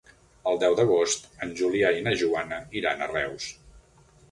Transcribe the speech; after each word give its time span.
El 0.51 0.55
deu 0.63 0.77
d'agost 0.79 1.27
en 1.47 1.51
Julià 1.61 1.93
i 1.99 2.03
na 2.09 2.15
Joana 2.23 2.59
iran 2.83 3.07
a 3.09 3.13
Reus. 3.15 3.49